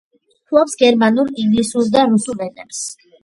[0.51, 2.81] ფლობს გერმანულ, ინგლისურ და რუსულ ენებს.